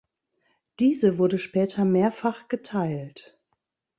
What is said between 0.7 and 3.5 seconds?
Diese wurde später mehrfach geteilt.